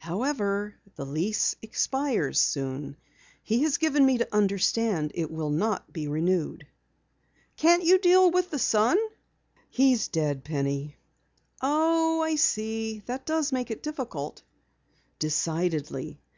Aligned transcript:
However, 0.00 0.74
the 0.96 1.06
lease 1.06 1.56
expires 1.62 2.38
soon. 2.38 2.98
He 3.42 3.62
has 3.62 3.78
given 3.78 4.04
me 4.04 4.18
to 4.18 4.34
understand 4.36 5.12
it 5.14 5.30
will 5.30 5.48
not 5.48 5.94
be 5.94 6.06
renewed." 6.06 6.66
"Can't 7.56 7.82
you 7.82 7.96
deal 7.96 8.30
with 8.30 8.50
the 8.50 8.58
son?" 8.58 8.98
"He 9.70 9.94
is 9.94 10.08
dead, 10.08 10.44
Penny." 10.44 10.96
"Oh, 11.62 12.20
I 12.20 12.34
see. 12.36 12.98
That 13.06 13.24
does 13.24 13.50
make 13.50 13.70
it 13.70 13.82
difficult." 13.82 14.42
"Decidedly. 15.18 16.20